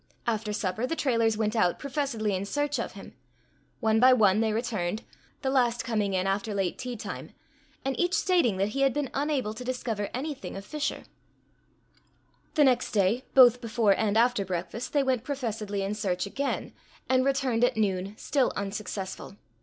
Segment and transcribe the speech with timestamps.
[0.25, 3.13] After supper, the Trailors went out professedly in search of him.
[3.81, 5.03] One by one they returned,
[5.43, 7.35] the last coming in after late teatime,
[7.85, 11.03] and each stating that he had been unable to discover anything of Fisher.
[12.55, 16.73] The next day, both before and after breakfast, they went professedly in search again,
[17.07, 19.37] and returned at noon, still unsuccessful.